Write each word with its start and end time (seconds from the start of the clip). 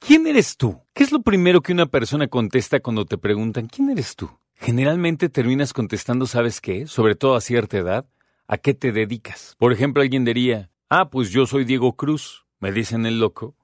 ¿quién 0.00 0.26
eres 0.26 0.56
tú? 0.56 0.80
¿Qué 0.92 1.04
es 1.04 1.12
lo 1.12 1.22
primero 1.22 1.62
que 1.62 1.72
una 1.72 1.86
persona 1.86 2.26
contesta 2.28 2.80
cuando 2.80 3.06
te 3.06 3.18
preguntan, 3.18 3.68
¿quién 3.68 3.90
eres 3.90 4.16
tú? 4.16 4.30
Generalmente 4.54 5.28
terminas 5.28 5.72
contestando, 5.72 6.26
¿sabes 6.26 6.60
qué? 6.60 6.86
Sobre 6.86 7.16
todo 7.16 7.34
a 7.36 7.40
cierta 7.40 7.78
edad, 7.78 8.06
¿a 8.46 8.56
qué 8.56 8.74
te 8.74 8.92
dedicas? 8.92 9.56
Por 9.58 9.72
ejemplo, 9.72 10.02
alguien 10.02 10.24
diría, 10.24 10.70
ah, 10.88 11.10
pues 11.10 11.30
yo 11.30 11.46
soy 11.46 11.64
Diego 11.64 11.96
Cruz, 11.96 12.43
me 12.60 12.72
dicen 12.72 13.06
el 13.06 13.18
loco, 13.18 13.54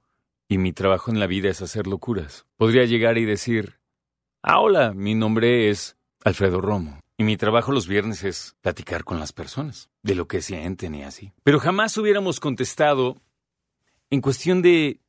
y 0.48 0.58
mi 0.58 0.72
trabajo 0.72 1.10
en 1.10 1.20
la 1.20 1.28
vida 1.28 1.48
es 1.48 1.62
hacer 1.62 1.86
locuras. 1.86 2.44
Podría 2.56 2.84
llegar 2.84 3.18
y 3.18 3.24
decir, 3.24 3.78
ah, 4.42 4.58
hola, 4.60 4.92
mi 4.92 5.14
nombre 5.14 5.70
es 5.70 5.96
Alfredo 6.24 6.60
Romo. 6.60 6.98
Y 7.16 7.22
mi 7.22 7.36
trabajo 7.36 7.70
los 7.70 7.86
viernes 7.86 8.24
es 8.24 8.56
platicar 8.60 9.04
con 9.04 9.20
las 9.20 9.32
personas, 9.32 9.90
de 10.02 10.14
lo 10.14 10.26
que 10.26 10.42
sienten 10.42 10.94
y 10.94 11.04
así. 11.04 11.32
Pero 11.44 11.60
jamás 11.60 11.96
hubiéramos 11.98 12.40
contestado 12.40 13.16
en 14.10 14.20
cuestión 14.20 14.60
de 14.60 15.00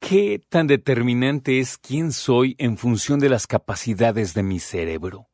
qué 0.00 0.42
tan 0.48 0.66
determinante 0.66 1.60
es 1.60 1.78
quién 1.78 2.10
soy 2.10 2.56
en 2.58 2.76
función 2.76 3.20
de 3.20 3.28
las 3.28 3.46
capacidades 3.46 4.34
de 4.34 4.42
mi 4.42 4.58
cerebro. 4.58 5.28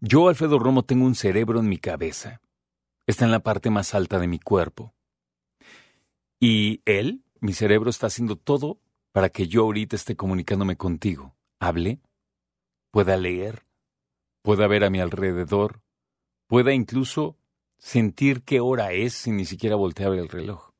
Yo, 0.00 0.28
Alfredo 0.28 0.58
Romo, 0.58 0.84
tengo 0.84 1.04
un 1.04 1.14
cerebro 1.14 1.60
en 1.60 1.68
mi 1.68 1.78
cabeza. 1.78 2.40
Está 3.06 3.26
en 3.26 3.32
la 3.32 3.40
parte 3.40 3.68
más 3.68 3.94
alta 3.94 4.18
de 4.18 4.28
mi 4.28 4.38
cuerpo. 4.38 4.95
Y 6.38 6.82
él, 6.84 7.24
mi 7.40 7.52
cerebro, 7.52 7.90
está 7.90 8.08
haciendo 8.08 8.36
todo 8.36 8.80
para 9.12 9.30
que 9.30 9.48
yo 9.48 9.62
ahorita 9.62 9.96
esté 9.96 10.16
comunicándome 10.16 10.76
contigo. 10.76 11.34
Hable, 11.58 12.00
pueda 12.90 13.16
leer, 13.16 13.66
pueda 14.42 14.66
ver 14.66 14.84
a 14.84 14.90
mi 14.90 15.00
alrededor, 15.00 15.82
pueda 16.46 16.72
incluso 16.72 17.38
sentir 17.78 18.42
qué 18.42 18.60
hora 18.60 18.92
es 18.92 19.14
sin 19.14 19.36
ni 19.36 19.44
siquiera 19.44 19.76
voltear 19.76 20.12
el 20.14 20.28
reloj. 20.28 20.72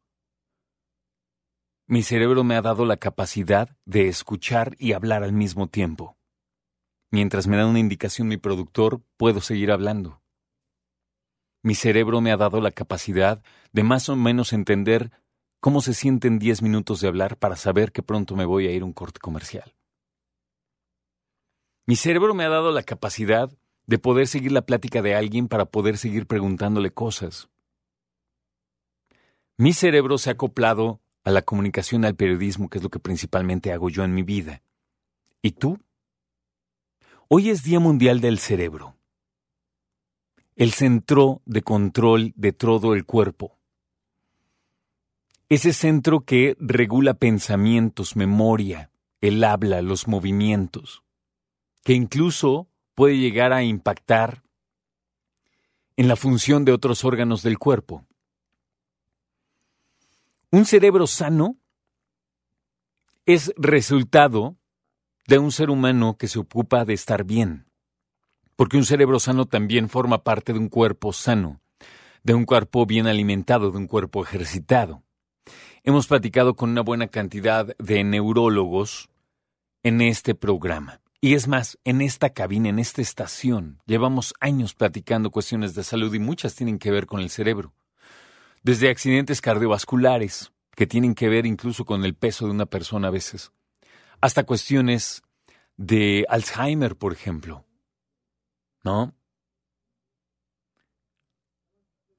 Mi 1.88 2.02
cerebro 2.02 2.42
me 2.42 2.56
ha 2.56 2.62
dado 2.62 2.84
la 2.84 2.96
capacidad 2.96 3.76
de 3.84 4.08
escuchar 4.08 4.74
y 4.78 4.92
hablar 4.92 5.22
al 5.22 5.32
mismo 5.32 5.68
tiempo. 5.68 6.18
Mientras 7.12 7.46
me 7.46 7.56
da 7.56 7.66
una 7.66 7.78
indicación 7.78 8.28
mi 8.28 8.36
productor, 8.36 9.02
puedo 9.16 9.40
seguir 9.40 9.70
hablando. 9.70 10.20
Mi 11.62 11.74
cerebro 11.74 12.20
me 12.20 12.32
ha 12.32 12.36
dado 12.36 12.60
la 12.60 12.72
capacidad 12.72 13.42
de 13.72 13.82
más 13.84 14.08
o 14.08 14.16
menos 14.16 14.52
entender 14.52 15.12
cómo 15.60 15.80
se 15.80 15.94
sienten 15.94 16.38
diez 16.38 16.62
minutos 16.62 17.00
de 17.00 17.08
hablar 17.08 17.36
para 17.36 17.56
saber 17.56 17.92
que 17.92 18.02
pronto 18.02 18.36
me 18.36 18.44
voy 18.44 18.66
a 18.66 18.72
ir 18.72 18.82
a 18.82 18.84
un 18.84 18.92
corte 18.92 19.20
comercial. 19.20 19.74
Mi 21.86 21.96
cerebro 21.96 22.34
me 22.34 22.44
ha 22.44 22.48
dado 22.48 22.72
la 22.72 22.82
capacidad 22.82 23.50
de 23.86 23.98
poder 23.98 24.26
seguir 24.26 24.52
la 24.52 24.62
plática 24.62 25.02
de 25.02 25.14
alguien 25.14 25.48
para 25.48 25.66
poder 25.66 25.98
seguir 25.98 26.26
preguntándole 26.26 26.90
cosas. 26.90 27.48
Mi 29.56 29.72
cerebro 29.72 30.18
se 30.18 30.30
ha 30.30 30.32
acoplado 30.34 31.00
a 31.24 31.30
la 31.30 31.42
comunicación 31.42 32.04
al 32.04 32.14
periodismo, 32.14 32.68
que 32.68 32.78
es 32.78 32.84
lo 32.84 32.90
que 32.90 32.98
principalmente 32.98 33.72
hago 33.72 33.88
yo 33.88 34.04
en 34.04 34.14
mi 34.14 34.22
vida. 34.22 34.62
¿Y 35.42 35.52
tú? 35.52 35.78
Hoy 37.28 37.50
es 37.50 37.62
Día 37.62 37.80
Mundial 37.80 38.20
del 38.20 38.38
Cerebro, 38.38 38.96
el 40.54 40.72
centro 40.72 41.42
de 41.44 41.62
control 41.62 42.32
de 42.36 42.52
todo 42.52 42.94
el 42.94 43.04
cuerpo. 43.04 43.55
Ese 45.48 45.72
centro 45.72 46.22
que 46.22 46.56
regula 46.58 47.14
pensamientos, 47.14 48.16
memoria, 48.16 48.90
el 49.20 49.44
habla, 49.44 49.80
los 49.80 50.08
movimientos, 50.08 51.04
que 51.84 51.92
incluso 51.92 52.68
puede 52.96 53.18
llegar 53.18 53.52
a 53.52 53.62
impactar 53.62 54.42
en 55.96 56.08
la 56.08 56.16
función 56.16 56.64
de 56.64 56.72
otros 56.72 57.04
órganos 57.04 57.44
del 57.44 57.58
cuerpo. 57.58 58.04
Un 60.50 60.64
cerebro 60.64 61.06
sano 61.06 61.56
es 63.24 63.52
resultado 63.56 64.56
de 65.28 65.38
un 65.38 65.52
ser 65.52 65.70
humano 65.70 66.16
que 66.18 66.26
se 66.26 66.40
ocupa 66.40 66.84
de 66.84 66.94
estar 66.94 67.22
bien, 67.22 67.66
porque 68.56 68.76
un 68.76 68.84
cerebro 68.84 69.20
sano 69.20 69.46
también 69.46 69.88
forma 69.88 70.24
parte 70.24 70.52
de 70.52 70.58
un 70.58 70.68
cuerpo 70.68 71.12
sano, 71.12 71.60
de 72.24 72.34
un 72.34 72.44
cuerpo 72.46 72.84
bien 72.84 73.06
alimentado, 73.06 73.70
de 73.70 73.78
un 73.78 73.86
cuerpo 73.86 74.24
ejercitado. 74.24 75.05
Hemos 75.88 76.08
platicado 76.08 76.56
con 76.56 76.70
una 76.70 76.80
buena 76.80 77.06
cantidad 77.06 77.76
de 77.78 78.02
neurólogos 78.02 79.08
en 79.84 80.00
este 80.00 80.34
programa. 80.34 81.00
Y 81.20 81.34
es 81.34 81.46
más, 81.46 81.78
en 81.84 82.00
esta 82.00 82.30
cabina, 82.30 82.70
en 82.70 82.80
esta 82.80 83.02
estación, 83.02 83.80
llevamos 83.86 84.34
años 84.40 84.74
platicando 84.74 85.30
cuestiones 85.30 85.76
de 85.76 85.84
salud 85.84 86.12
y 86.12 86.18
muchas 86.18 86.56
tienen 86.56 86.80
que 86.80 86.90
ver 86.90 87.06
con 87.06 87.20
el 87.20 87.30
cerebro. 87.30 87.72
Desde 88.64 88.90
accidentes 88.90 89.40
cardiovasculares, 89.40 90.50
que 90.74 90.88
tienen 90.88 91.14
que 91.14 91.28
ver 91.28 91.46
incluso 91.46 91.84
con 91.84 92.04
el 92.04 92.16
peso 92.16 92.46
de 92.46 92.50
una 92.50 92.66
persona 92.66 93.06
a 93.06 93.12
veces, 93.12 93.52
hasta 94.20 94.42
cuestiones 94.42 95.22
de 95.76 96.26
Alzheimer, 96.28 96.96
por 96.96 97.12
ejemplo. 97.12 97.64
¿No? 98.82 99.14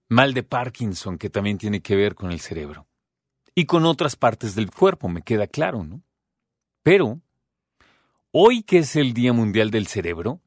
Mal 0.08 0.34
de 0.34 0.44
Parkinson, 0.44 1.18
que 1.18 1.30
también 1.30 1.58
tiene 1.58 1.82
que 1.82 1.98
ver 1.98 2.16
con 2.16 2.32
el 2.32 2.40
cerebro 2.40 2.87
y 3.58 3.66
con 3.66 3.86
otras 3.86 4.16
partes 4.16 4.54
del 4.54 4.70
cuerpo, 4.70 5.10
me 5.10 5.24
queda 5.24 5.48
claro, 5.48 5.84
¿no? 5.84 6.04
Pero, 6.84 7.22
hoy 8.30 8.62
que 8.62 8.78
es 8.78 8.96
el 8.96 9.16
Día 9.16 9.34
Mundial 9.34 9.72
del 9.72 9.88
Cerebro, 9.88 10.42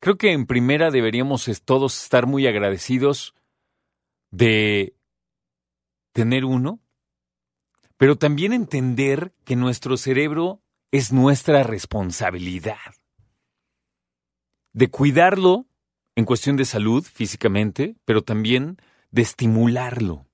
creo 0.00 0.16
que 0.16 0.32
en 0.32 0.46
primera 0.46 0.90
deberíamos 0.90 1.44
todos 1.62 2.02
estar 2.02 2.26
muy 2.26 2.46
agradecidos 2.46 3.34
de 4.30 4.96
tener 6.14 6.46
uno, 6.46 6.80
pero 7.98 8.16
también 8.16 8.54
entender 8.54 9.34
que 9.44 9.56
nuestro 9.56 9.98
cerebro 9.98 10.62
es 10.90 11.12
nuestra 11.12 11.64
responsabilidad. 11.64 12.94
De 14.72 14.88
cuidarlo 14.88 15.66
en 16.16 16.24
cuestión 16.24 16.56
de 16.56 16.64
salud 16.64 17.04
físicamente, 17.04 17.96
pero 18.06 18.22
también 18.22 18.78
de 19.10 19.20
estimularlo. 19.20 20.24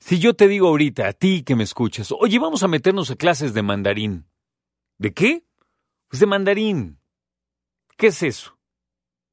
Si 0.00 0.18
yo 0.18 0.34
te 0.34 0.48
digo 0.48 0.68
ahorita, 0.68 1.06
a 1.06 1.12
ti 1.12 1.42
que 1.42 1.54
me 1.54 1.62
escuchas, 1.62 2.10
oye, 2.10 2.38
vamos 2.38 2.62
a 2.62 2.68
meternos 2.68 3.10
a 3.10 3.16
clases 3.16 3.52
de 3.52 3.62
mandarín. 3.62 4.26
¿De 4.98 5.12
qué? 5.12 5.44
Pues 6.08 6.20
de 6.20 6.26
mandarín. 6.26 6.98
¿Qué 7.96 8.08
es 8.08 8.22
eso? 8.22 8.58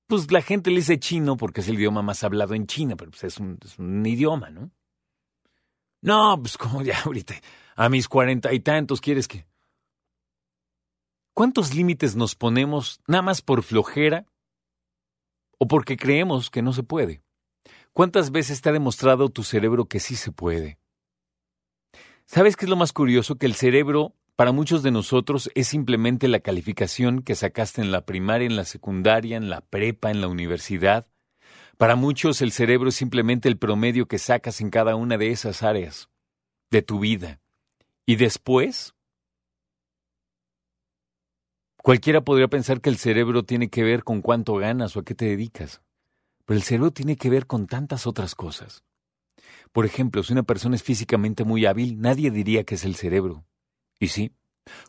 Pues 0.07 0.29
la 0.31 0.41
gente 0.41 0.69
le 0.69 0.77
dice 0.77 1.00
chino 1.00 1.38
porque 1.38 1.61
es 1.61 1.69
el 1.69 1.75
idioma 1.75 2.01
más 2.01 2.23
hablado 2.23 2.53
en 2.53 2.67
China, 2.67 2.95
pero 2.97 3.11
pues 3.11 3.23
es 3.23 3.38
un, 3.39 3.57
es 3.63 3.79
un 3.79 4.06
idioma, 4.06 4.50
¿no? 4.50 4.72
No, 6.01 6.38
pues 6.39 6.57
como 6.57 6.81
ya 6.81 7.01
ahorita, 7.03 7.35
a 7.75 7.89
mis 7.89 8.07
cuarenta 8.07 8.53
y 8.53 8.59
tantos 8.59 9.01
quieres 9.01 9.27
que... 9.27 9.47
¿Cuántos 11.33 11.74
límites 11.74 12.15
nos 12.15 12.36
ponemos 12.36 13.00
nada 13.07 13.21
más 13.21 13.41
por 13.41 13.63
flojera 13.63 14.25
o 15.59 15.68
porque 15.68 15.95
creemos 15.95 16.50
que 16.50 16.62
no 16.62 16.74
se 16.74 16.83
puede? 16.83 17.24
¿Cuántas 17.97 18.29
veces 18.29 18.61
te 18.61 18.69
ha 18.69 18.73
demostrado 18.73 19.29
tu 19.29 19.41
cerebro 19.41 19.85
que 19.85 19.99
sí 19.99 20.15
se 20.15 20.31
puede? 20.31 20.77
¿Sabes 22.27 22.55
qué 22.55 22.65
es 22.65 22.69
lo 22.69 22.75
más 22.75 22.94
curioso? 22.94 23.38
Que 23.38 23.47
el 23.47 23.55
cerebro, 23.55 24.13
para 24.35 24.51
muchos 24.51 24.83
de 24.83 24.91
nosotros, 24.91 25.49
es 25.55 25.67
simplemente 25.67 26.27
la 26.27 26.39
calificación 26.39 27.23
que 27.23 27.33
sacaste 27.33 27.81
en 27.81 27.91
la 27.91 28.05
primaria, 28.05 28.45
en 28.45 28.55
la 28.55 28.65
secundaria, 28.65 29.35
en 29.35 29.49
la 29.49 29.61
prepa, 29.61 30.11
en 30.11 30.21
la 30.21 30.27
universidad. 30.27 31.07
Para 31.77 31.95
muchos 31.95 32.44
el 32.44 32.51
cerebro 32.51 32.89
es 32.89 32.95
simplemente 32.95 33.49
el 33.49 33.57
promedio 33.57 34.07
que 34.07 34.19
sacas 34.19 34.61
en 34.61 34.69
cada 34.69 34.95
una 34.95 35.17
de 35.17 35.31
esas 35.31 35.63
áreas 35.63 36.07
de 36.69 36.83
tu 36.83 37.00
vida. 37.00 37.41
Y 38.05 38.17
después, 38.17 38.93
cualquiera 41.77 42.21
podría 42.21 42.47
pensar 42.47 42.79
que 42.79 42.91
el 42.91 42.97
cerebro 42.97 43.41
tiene 43.41 43.71
que 43.71 43.81
ver 43.81 44.03
con 44.03 44.21
cuánto 44.21 44.53
ganas 44.57 44.95
o 44.95 45.00
a 45.00 45.03
qué 45.03 45.15
te 45.15 45.25
dedicas. 45.25 45.81
Pero 46.47 46.57
el 46.57 46.63
cerebro 46.63 46.91
tiene 46.91 47.17
que 47.17 47.29
ver 47.29 47.45
con 47.45 47.67
tantas 47.67 48.07
otras 48.07 48.33
cosas. 48.33 48.85
Por 49.73 49.85
ejemplo, 49.85 50.23
si 50.23 50.31
una 50.31 50.44
persona 50.44 50.77
es 50.77 50.81
físicamente 50.81 51.44
muy 51.44 51.65
hábil, 51.65 51.99
nadie 51.99 52.31
diría 52.31 52.63
que 52.63 52.75
es 52.75 52.85
el 52.85 52.95
cerebro. 52.95 53.45
Y 53.99 54.07
sí, 54.07 54.31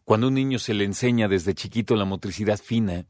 Cuando 0.04 0.26
a 0.26 0.28
un 0.28 0.34
niño 0.34 0.60
se 0.60 0.72
le 0.72 0.84
enseña 0.84 1.26
desde 1.26 1.54
chiquito 1.54 1.96
la 1.96 2.04
motricidad 2.04 2.58
fina, 2.58 3.06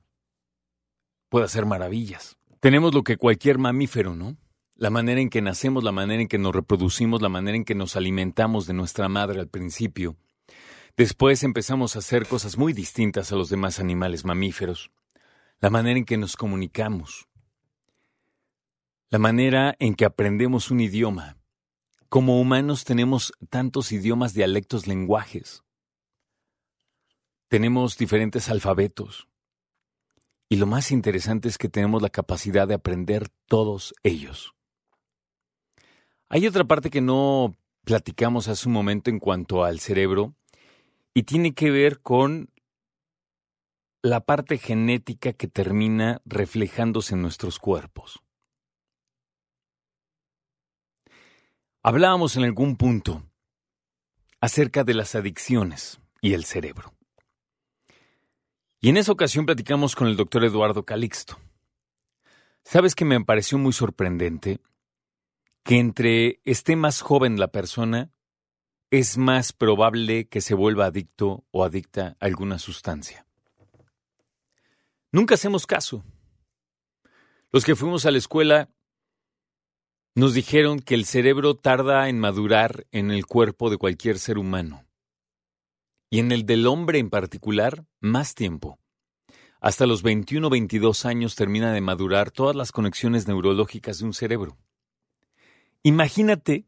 puede 1.28 1.44
hacer 1.44 1.66
maravillas. 1.66 2.38
Tenemos 2.60 2.94
lo 2.94 3.04
que 3.04 3.18
cualquier 3.18 3.58
mamífero, 3.58 4.14
¿no? 4.14 4.38
La 4.76 4.88
manera 4.88 5.20
en 5.20 5.28
que 5.28 5.42
nacemos, 5.42 5.84
la 5.84 5.92
manera 5.92 6.22
en 6.22 6.28
que 6.28 6.38
nos 6.38 6.54
reproducimos, 6.54 7.20
la 7.20 7.28
manera 7.28 7.56
en 7.56 7.64
que 7.64 7.74
nos 7.74 7.96
alimentamos 7.96 8.66
de 8.66 8.72
nuestra 8.72 9.10
madre 9.10 9.40
al 9.40 9.48
principio. 9.48 10.16
Después 10.96 11.42
empezamos 11.42 11.96
a 11.96 11.98
hacer 11.98 12.26
cosas 12.26 12.56
muy 12.56 12.72
distintas 12.72 13.30
a 13.30 13.36
los 13.36 13.50
demás 13.50 13.78
animales 13.78 14.24
mamíferos. 14.24 14.90
La 15.60 15.68
manera 15.68 15.98
en 15.98 16.06
que 16.06 16.16
nos 16.16 16.36
comunicamos. 16.36 17.27
La 19.10 19.19
manera 19.19 19.75
en 19.78 19.94
que 19.94 20.05
aprendemos 20.05 20.70
un 20.70 20.81
idioma. 20.81 21.38
Como 22.10 22.38
humanos 22.38 22.84
tenemos 22.84 23.32
tantos 23.49 23.90
idiomas, 23.90 24.34
dialectos, 24.34 24.87
lenguajes. 24.87 25.64
Tenemos 27.49 27.96
diferentes 27.96 28.50
alfabetos. 28.50 29.26
Y 30.50 30.56
lo 30.56 30.66
más 30.66 30.90
interesante 30.90 31.49
es 31.49 31.56
que 31.56 31.70
tenemos 31.70 32.02
la 32.02 32.10
capacidad 32.10 32.69
de 32.69 32.75
aprender 32.75 33.31
todos 33.46 33.94
ellos. 34.02 34.55
Hay 36.28 36.46
otra 36.46 36.64
parte 36.64 36.90
que 36.90 37.00
no 37.00 37.56
platicamos 37.84 38.49
hace 38.49 38.69
un 38.69 38.75
momento 38.75 39.08
en 39.08 39.20
cuanto 39.20 39.64
al 39.64 39.81
cerebro 39.81 40.34
y 41.14 41.22
tiene 41.22 41.54
que 41.54 41.70
ver 41.70 42.00
con 42.00 42.50
la 44.02 44.20
parte 44.20 44.58
genética 44.58 45.32
que 45.32 45.49
termina 45.49 46.20
reflejándose 46.26 47.14
en 47.14 47.22
nuestros 47.22 47.58
cuerpos. 47.58 48.22
Hablábamos 51.82 52.36
en 52.36 52.44
algún 52.44 52.76
punto 52.76 53.22
acerca 54.40 54.84
de 54.84 54.94
las 54.94 55.14
adicciones 55.14 56.00
y 56.20 56.34
el 56.34 56.44
cerebro. 56.44 56.94
Y 58.80 58.90
en 58.90 58.96
esa 58.96 59.12
ocasión 59.12 59.46
platicamos 59.46 59.96
con 59.96 60.08
el 60.08 60.16
doctor 60.16 60.44
Eduardo 60.44 60.84
Calixto. 60.84 61.38
¿Sabes 62.64 62.94
que 62.94 63.04
me 63.04 63.25
pareció 63.25 63.58
muy 63.58 63.72
sorprendente? 63.72 64.60
que 65.69 65.78
entre 65.78 66.40
esté 66.46 66.76
más 66.76 67.02
joven 67.02 67.38
la 67.38 67.48
persona, 67.48 68.10
es 68.90 69.19
más 69.19 69.52
probable 69.52 70.26
que 70.26 70.40
se 70.40 70.54
vuelva 70.54 70.86
adicto 70.86 71.44
o 71.50 71.62
adicta 71.62 72.16
a 72.20 72.25
alguna 72.25 72.58
sustancia. 72.58 73.26
Nunca 75.12 75.34
hacemos 75.34 75.66
caso. 75.66 76.02
Los 77.52 77.66
que 77.66 77.76
fuimos 77.76 78.06
a 78.06 78.10
la 78.10 78.16
escuela 78.16 78.70
nos 80.18 80.34
dijeron 80.34 80.80
que 80.80 80.96
el 80.96 81.04
cerebro 81.04 81.54
tarda 81.54 82.08
en 82.08 82.18
madurar 82.18 82.88
en 82.90 83.12
el 83.12 83.24
cuerpo 83.24 83.70
de 83.70 83.76
cualquier 83.76 84.18
ser 84.18 84.36
humano. 84.36 84.84
Y 86.10 86.18
en 86.18 86.32
el 86.32 86.44
del 86.44 86.66
hombre 86.66 86.98
en 86.98 87.08
particular, 87.08 87.84
más 88.00 88.34
tiempo. 88.34 88.80
Hasta 89.60 89.86
los 89.86 90.02
21 90.02 90.44
o 90.44 90.50
22 90.50 91.06
años 91.06 91.36
termina 91.36 91.72
de 91.72 91.80
madurar 91.80 92.32
todas 92.32 92.56
las 92.56 92.72
conexiones 92.72 93.28
neurológicas 93.28 94.00
de 94.00 94.06
un 94.06 94.12
cerebro. 94.12 94.56
Imagínate 95.84 96.64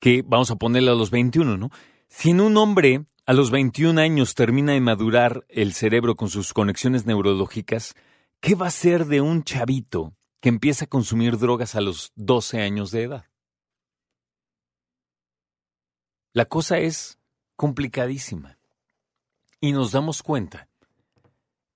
que, 0.00 0.24
vamos 0.26 0.50
a 0.50 0.56
ponerle 0.56 0.90
a 0.90 0.94
los 0.94 1.12
21, 1.12 1.56
¿no? 1.56 1.70
Si 2.08 2.30
en 2.30 2.40
un 2.40 2.56
hombre 2.56 3.04
a 3.26 3.32
los 3.32 3.52
21 3.52 4.00
años 4.00 4.34
termina 4.34 4.72
de 4.72 4.80
madurar 4.80 5.46
el 5.50 5.72
cerebro 5.72 6.16
con 6.16 6.30
sus 6.30 6.52
conexiones 6.52 7.06
neurológicas, 7.06 7.94
¿qué 8.40 8.56
va 8.56 8.66
a 8.66 8.72
ser 8.72 9.06
de 9.06 9.20
un 9.20 9.44
chavito 9.44 10.15
que 10.40 10.48
empieza 10.48 10.84
a 10.84 10.88
consumir 10.88 11.38
drogas 11.38 11.74
a 11.74 11.80
los 11.80 12.12
12 12.16 12.60
años 12.60 12.90
de 12.90 13.02
edad? 13.04 13.24
La 16.32 16.44
cosa 16.44 16.78
es 16.78 17.18
complicadísima. 17.56 18.58
Y 19.60 19.72
nos 19.72 19.92
damos 19.92 20.22
cuenta 20.22 20.68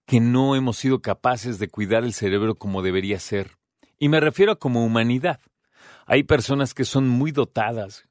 que 0.07 0.21
no 0.21 0.55
hemos 0.55 0.77
sido 0.77 1.01
capaces 1.01 1.59
de 1.59 1.69
cuidar 1.69 2.05
el 2.05 2.13
cerebro 2.13 2.57
como 2.57 2.83
debería 2.83 3.19
ser. 3.19 3.57
Y 3.99 4.09
me 4.09 4.21
refiero 4.21 4.53
a 4.53 4.59
como 4.59 4.85
humanidad. 4.85 5.41
Hay 6.05 6.25
personas 6.25 6.75
que 6.75 6.85
son 6.85 7.09
muy 7.09 7.33
dotadas. 7.33 8.09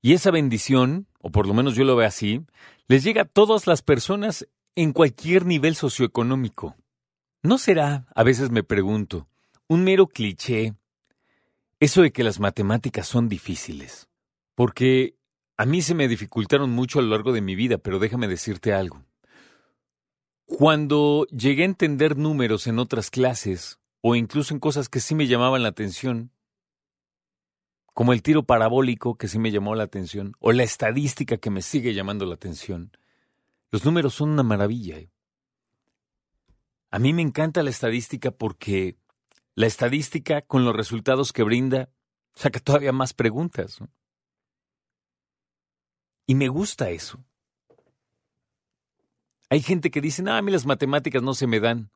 Y 0.00 0.12
esa 0.12 0.30
bendición, 0.30 1.06
o 1.20 1.30
por 1.30 1.46
lo 1.46 1.54
menos 1.54 1.74
yo 1.74 1.84
lo 1.84 1.96
veo 1.96 2.06
así, 2.06 2.44
les 2.88 3.02
llega 3.02 3.22
a 3.22 3.24
todas 3.24 3.66
las 3.66 3.82
personas 3.82 4.46
en 4.76 4.92
cualquier 4.92 5.46
nivel 5.46 5.76
socioeconómico. 5.76 6.76
¿No 7.44 7.58
será, 7.58 8.06
a 8.14 8.22
veces 8.22 8.50
me 8.50 8.62
pregunto, 8.62 9.28
un 9.68 9.84
mero 9.84 10.06
cliché 10.06 10.74
eso 11.78 12.00
de 12.00 12.10
que 12.10 12.24
las 12.24 12.40
matemáticas 12.40 13.06
son 13.06 13.28
difíciles? 13.28 14.08
Porque 14.54 15.18
a 15.58 15.66
mí 15.66 15.82
se 15.82 15.94
me 15.94 16.08
dificultaron 16.08 16.70
mucho 16.70 16.98
a 16.98 17.02
lo 17.02 17.08
largo 17.08 17.34
de 17.34 17.42
mi 17.42 17.54
vida, 17.54 17.76
pero 17.76 17.98
déjame 17.98 18.28
decirte 18.28 18.72
algo. 18.72 19.04
Cuando 20.46 21.26
llegué 21.26 21.64
a 21.64 21.66
entender 21.66 22.16
números 22.16 22.66
en 22.66 22.78
otras 22.78 23.10
clases, 23.10 23.78
o 24.00 24.14
incluso 24.14 24.54
en 24.54 24.60
cosas 24.60 24.88
que 24.88 25.00
sí 25.00 25.14
me 25.14 25.26
llamaban 25.26 25.62
la 25.62 25.68
atención, 25.68 26.30
como 27.92 28.14
el 28.14 28.22
tiro 28.22 28.44
parabólico 28.44 29.18
que 29.18 29.28
sí 29.28 29.38
me 29.38 29.50
llamó 29.50 29.74
la 29.74 29.84
atención, 29.84 30.32
o 30.38 30.52
la 30.52 30.62
estadística 30.62 31.36
que 31.36 31.50
me 31.50 31.60
sigue 31.60 31.92
llamando 31.92 32.24
la 32.24 32.36
atención. 32.36 32.96
Los 33.70 33.84
números 33.84 34.14
son 34.14 34.30
una 34.30 34.42
maravilla. 34.42 34.96
¿eh? 34.96 35.10
A 36.94 37.00
mí 37.00 37.12
me 37.12 37.22
encanta 37.22 37.64
la 37.64 37.70
estadística 37.70 38.30
porque 38.30 38.96
la 39.56 39.66
estadística, 39.66 40.42
con 40.42 40.64
los 40.64 40.76
resultados 40.76 41.32
que 41.32 41.42
brinda, 41.42 41.90
saca 42.36 42.60
todavía 42.60 42.92
más 42.92 43.14
preguntas. 43.14 43.80
Y 46.24 46.36
me 46.36 46.46
gusta 46.46 46.90
eso. 46.90 47.18
Hay 49.50 49.60
gente 49.60 49.90
que 49.90 50.00
dice, 50.00 50.22
no, 50.22 50.34
a 50.34 50.40
mí 50.42 50.52
las 50.52 50.66
matemáticas 50.66 51.20
no 51.20 51.34
se 51.34 51.48
me 51.48 51.58
dan, 51.58 51.90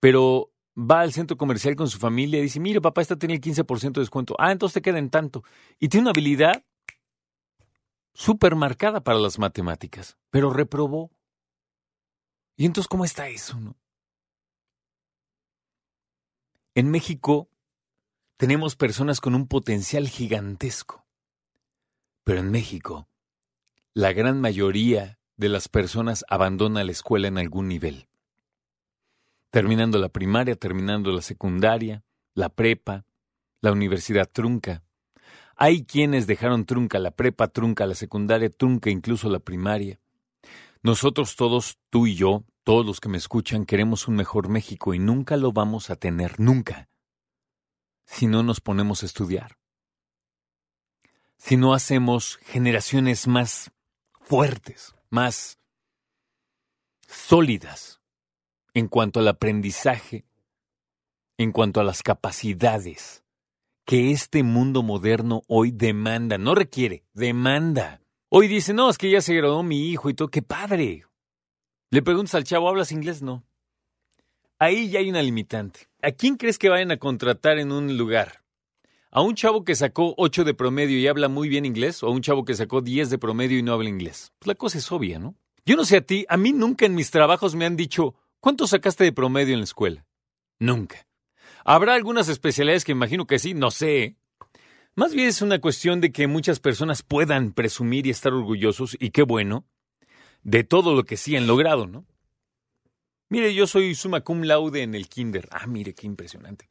pero 0.00 0.52
va 0.76 1.00
al 1.00 1.14
centro 1.14 1.38
comercial 1.38 1.74
con 1.74 1.88
su 1.88 1.98
familia 1.98 2.38
y 2.38 2.42
dice, 2.42 2.60
mire 2.60 2.82
papá, 2.82 3.00
esta 3.00 3.16
tiene 3.16 3.36
el 3.36 3.40
15% 3.40 3.92
de 3.92 4.00
descuento. 4.02 4.36
Ah, 4.38 4.52
entonces 4.52 4.74
te 4.74 4.82
queda 4.82 4.98
en 4.98 5.08
tanto. 5.08 5.44
Y 5.80 5.88
tiene 5.88 6.02
una 6.02 6.10
habilidad 6.10 6.62
súper 8.12 8.54
marcada 8.54 9.00
para 9.00 9.18
las 9.18 9.38
matemáticas, 9.38 10.18
pero 10.28 10.50
reprobó. 10.50 11.10
¿Y 12.58 12.66
entonces 12.66 12.86
cómo 12.86 13.06
está 13.06 13.30
eso? 13.30 13.58
No? 13.58 13.76
En 16.76 16.92
México 16.92 17.48
tenemos 18.36 18.76
personas 18.76 19.20
con 19.20 19.34
un 19.34 19.48
potencial 19.48 20.08
gigantesco, 20.08 21.04
pero 22.22 22.38
en 22.38 22.52
México 22.52 23.08
la 23.94 24.12
gran 24.12 24.40
mayoría 24.40 25.18
de 25.36 25.48
las 25.48 25.68
personas 25.68 26.24
abandona 26.28 26.84
la 26.84 26.92
escuela 26.92 27.26
en 27.26 27.38
algún 27.38 27.66
nivel 27.66 28.06
terminando 29.56 29.98
la 29.98 30.10
primaria, 30.10 30.54
terminando 30.54 31.12
la 31.12 31.22
secundaria, 31.22 32.04
la 32.34 32.50
prepa, 32.50 33.06
la 33.62 33.72
universidad 33.72 34.28
trunca. 34.30 34.82
Hay 35.56 35.86
quienes 35.86 36.26
dejaron 36.26 36.66
trunca 36.66 36.98
la 36.98 37.12
prepa, 37.12 37.48
trunca 37.48 37.86
la 37.86 37.94
secundaria, 37.94 38.50
trunca 38.50 38.90
incluso 38.90 39.30
la 39.30 39.38
primaria. 39.38 39.98
Nosotros 40.82 41.36
todos, 41.36 41.78
tú 41.88 42.06
y 42.06 42.16
yo, 42.16 42.44
todos 42.66 42.84
los 42.84 42.98
que 42.98 43.08
me 43.08 43.16
escuchan, 43.16 43.64
queremos 43.64 44.08
un 44.08 44.16
mejor 44.16 44.48
México 44.48 44.92
y 44.92 44.98
nunca 44.98 45.36
lo 45.36 45.52
vamos 45.52 45.88
a 45.88 45.94
tener, 45.94 46.40
nunca, 46.40 46.88
si 48.06 48.26
no 48.26 48.42
nos 48.42 48.60
ponemos 48.60 49.04
a 49.04 49.06
estudiar. 49.06 49.56
Si 51.36 51.56
no 51.56 51.74
hacemos 51.74 52.38
generaciones 52.42 53.28
más 53.28 53.70
fuertes, 54.20 54.96
más 55.10 55.60
sólidas, 57.06 58.00
en 58.74 58.88
cuanto 58.88 59.20
al 59.20 59.28
aprendizaje, 59.28 60.26
en 61.38 61.52
cuanto 61.52 61.78
a 61.78 61.84
las 61.84 62.02
capacidades 62.02 63.22
que 63.84 64.10
este 64.10 64.42
mundo 64.42 64.82
moderno 64.82 65.44
hoy 65.46 65.70
demanda, 65.70 66.36
no 66.36 66.56
requiere, 66.56 67.04
demanda. 67.14 68.02
Hoy 68.28 68.48
dice, 68.48 68.74
no, 68.74 68.90
es 68.90 68.98
que 68.98 69.08
ya 69.08 69.20
se 69.20 69.36
graduó 69.36 69.62
mi 69.62 69.88
hijo 69.88 70.10
y 70.10 70.14
todo, 70.14 70.26
qué 70.26 70.42
padre. 70.42 71.06
Le 71.90 72.02
preguntas 72.02 72.34
al 72.34 72.44
chavo, 72.44 72.68
¿hablas 72.68 72.92
inglés? 72.92 73.22
No. 73.22 73.44
Ahí 74.58 74.90
ya 74.90 75.00
hay 75.00 75.10
una 75.10 75.22
limitante. 75.22 75.88
¿A 76.02 76.12
quién 76.12 76.36
crees 76.36 76.58
que 76.58 76.68
vayan 76.68 76.90
a 76.90 76.98
contratar 76.98 77.58
en 77.58 77.72
un 77.72 77.96
lugar? 77.96 78.42
¿A 79.10 79.22
un 79.22 79.34
chavo 79.34 79.64
que 79.64 79.74
sacó 79.74 80.14
8 80.18 80.44
de 80.44 80.54
promedio 80.54 80.98
y 80.98 81.06
habla 81.06 81.28
muy 81.28 81.48
bien 81.48 81.64
inglés 81.64 82.02
o 82.02 82.08
a 82.08 82.10
un 82.10 82.22
chavo 82.22 82.44
que 82.44 82.54
sacó 82.54 82.80
10 82.82 83.10
de 83.10 83.18
promedio 83.18 83.58
y 83.58 83.62
no 83.62 83.72
habla 83.72 83.88
inglés? 83.88 84.32
Pues 84.38 84.48
la 84.48 84.54
cosa 84.54 84.78
es 84.78 84.90
obvia, 84.92 85.18
¿no? 85.18 85.34
Yo 85.64 85.76
no 85.76 85.84
sé 85.84 85.98
a 85.98 86.00
ti, 86.00 86.26
a 86.28 86.36
mí 86.36 86.52
nunca 86.52 86.86
en 86.86 86.94
mis 86.94 87.10
trabajos 87.10 87.54
me 87.54 87.64
han 87.64 87.76
dicho, 87.76 88.14
¿Cuánto 88.46 88.68
sacaste 88.68 89.02
de 89.02 89.12
promedio 89.12 89.54
en 89.54 89.58
la 89.58 89.64
escuela? 89.64 90.06
Nunca. 90.60 91.06
Habrá 91.64 91.94
algunas 91.94 92.28
especialidades 92.28 92.84
que 92.84 92.92
imagino 92.92 93.26
que 93.26 93.40
sí, 93.40 93.54
no 93.54 93.72
sé. 93.72 94.14
Más 94.94 95.12
bien 95.12 95.26
es 95.26 95.42
una 95.42 95.60
cuestión 95.60 96.00
de 96.00 96.12
que 96.12 96.28
muchas 96.28 96.60
personas 96.60 97.02
puedan 97.02 97.52
presumir 97.52 98.06
y 98.06 98.10
estar 98.10 98.32
orgullosos, 98.32 98.96
y 99.00 99.10
qué 99.10 99.24
bueno, 99.24 99.66
de 100.46 100.62
todo 100.62 100.94
lo 100.94 101.04
que 101.04 101.16
sí 101.16 101.34
han 101.36 101.48
logrado, 101.48 101.88
¿no? 101.88 102.06
Mire, 103.28 103.52
yo 103.52 103.66
soy 103.66 103.96
summa 103.96 104.20
cum 104.20 104.42
laude 104.42 104.82
en 104.82 104.94
el 104.94 105.08
kinder. 105.08 105.48
Ah, 105.50 105.66
mire, 105.66 105.92
qué 105.92 106.06
impresionante. 106.06 106.68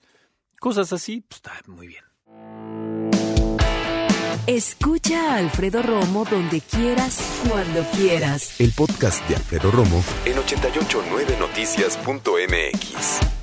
Cosas 0.62 0.94
así, 0.94 1.26
pues 1.28 1.40
está 1.40 1.62
muy 1.68 1.88
bien. 1.88 2.06
Escucha 4.48 5.34
a 5.34 5.40
Alfredo 5.40 5.84
Romo 5.84 6.24
donde 6.24 6.62
quieras, 6.62 7.20
cuando 7.50 7.84
quieras. 7.92 8.58
El 8.62 8.72
podcast 8.72 9.28
de 9.28 9.36
Alfredo 9.36 9.72
Romo 9.72 10.02
en 10.24 10.38
889noticias.mx. 10.38 13.35